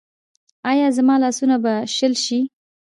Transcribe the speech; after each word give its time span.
ایا 0.71 0.87
زما 0.97 1.15
لاسونه 1.21 1.55
به 1.63 1.73
شل 1.95 2.13
شي؟ 2.23 2.39